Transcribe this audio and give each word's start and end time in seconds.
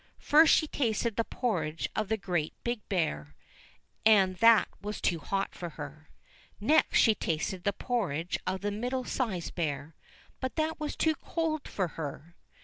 First 0.17 0.51
she 0.55 0.65
tasted 0.65 1.15
the 1.15 1.23
porridge 1.23 1.87
of 1.95 2.07
the 2.09 2.17
Great 2.17 2.55
Big 2.63 2.81
Bear, 2.89 3.35
and 4.03 4.35
that 4.37 4.67
was 4.81 4.99
too 4.99 5.19
hot 5.19 5.53
for 5.53 5.69
her. 5.77 6.09
Next 6.59 6.97
she 6.97 7.13
tasted 7.13 7.65
the 7.65 7.73
porridge 7.73 8.39
of 8.47 8.61
the 8.61 8.71
Middle 8.71 9.03
sized 9.03 9.53
Bear, 9.53 9.93
but 10.39 10.55
that 10.55 10.79
was 10.79 10.95
too 10.95 11.13
cold 11.13 11.67
for 11.67 11.89
her. 11.89 12.35